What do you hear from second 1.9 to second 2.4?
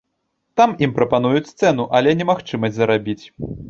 але не